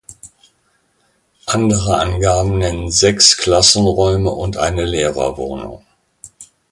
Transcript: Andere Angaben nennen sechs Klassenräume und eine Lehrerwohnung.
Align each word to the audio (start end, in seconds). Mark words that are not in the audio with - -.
Andere 1.45 1.99
Angaben 1.99 2.57
nennen 2.57 2.89
sechs 2.89 3.37
Klassenräume 3.37 4.31
und 4.31 4.57
eine 4.57 4.83
Lehrerwohnung. 4.83 5.85